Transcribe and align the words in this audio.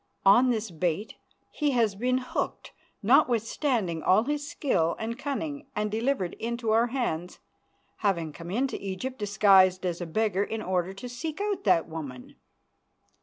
On 0.25 0.49
this 0.49 0.71
bait 0.71 1.13
he 1.51 1.69
has 1.73 1.93
been 1.93 2.17
hooked, 2.17 2.71
notwithstanding 3.03 4.01
all 4.01 4.23
his 4.23 4.49
skill 4.49 4.95
and 4.97 5.15
cunning, 5.15 5.67
and 5.75 5.91
delivered 5.91 6.33
into 6.39 6.71
our 6.71 6.87
hands, 6.87 7.37
having 7.97 8.33
come 8.33 8.49
into 8.49 8.83
Egypt 8.83 9.19
disguised 9.19 9.85
as 9.85 10.01
a 10.01 10.07
beggar 10.07 10.43
in 10.43 10.63
order 10.63 10.91
to 10.93 11.07
seek 11.07 11.39
out 11.39 11.65
that 11.65 11.87
woman. 11.87 12.35